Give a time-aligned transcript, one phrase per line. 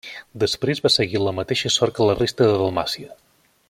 [0.43, 3.19] Després va seguir la mateixa sort que la resta de Dalmàcia.